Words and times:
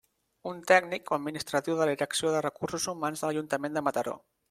Un 0.51 0.63
tècnic 0.71 1.11
o 1.13 1.17
administratiu 1.19 1.77
de 1.81 1.81
la 1.83 1.89
Direcció 1.91 2.35
de 2.39 2.43
Recursos 2.49 2.91
Humans 2.95 3.25
de 3.25 3.31
l'Ajuntament 3.33 3.79
de 3.79 3.89
Mataró. 3.91 4.23